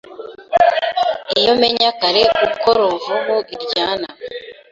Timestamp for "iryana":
3.53-4.07